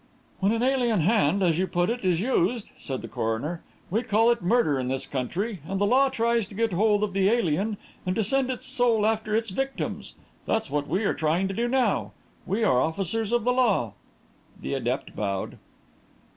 "When 0.39 0.51
an 0.51 0.63
alien 0.63 1.01
hand, 1.01 1.43
as 1.43 1.59
you 1.59 1.67
put 1.67 1.91
it, 1.91 2.03
is 2.03 2.21
used," 2.21 2.71
said 2.75 3.03
the 3.03 3.07
coroner, 3.07 3.61
"we 3.91 4.01
call 4.01 4.31
it 4.31 4.41
murder 4.41 4.79
in 4.79 4.87
this 4.87 5.05
country, 5.05 5.59
and 5.69 5.79
the 5.79 5.85
law 5.85 6.09
tries 6.09 6.47
to 6.47 6.55
get 6.55 6.73
hold 6.73 7.03
of 7.03 7.13
the 7.13 7.29
alien 7.29 7.77
and 8.03 8.15
to 8.15 8.23
send 8.23 8.49
his 8.49 8.65
soul 8.65 9.05
after 9.05 9.35
his 9.35 9.51
victim's. 9.51 10.15
That's 10.47 10.71
what 10.71 10.87
we 10.87 11.03
are 11.03 11.13
trying 11.13 11.47
to 11.49 11.53
do 11.53 11.67
now. 11.67 12.13
We 12.47 12.63
are 12.63 12.81
officers 12.81 13.31
of 13.31 13.43
the 13.43 13.53
law." 13.53 13.93
The 14.59 14.73
adept 14.73 15.15
bowed. 15.15 15.59